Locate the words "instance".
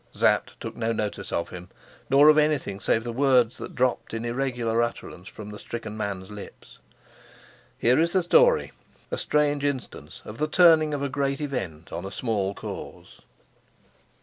9.63-10.23